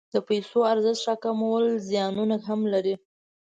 [0.13, 2.95] د پیسو ارزښت راکمول زیانونه هم لري.